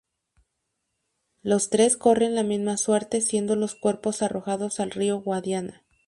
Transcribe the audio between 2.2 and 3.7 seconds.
la misma suerte siendo